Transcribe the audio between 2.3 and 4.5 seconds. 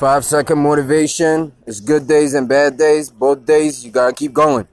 and bad days. Both days, you gotta keep